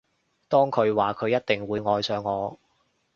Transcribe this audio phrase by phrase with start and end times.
[0.47, 2.59] 當佢話佢一定會愛上我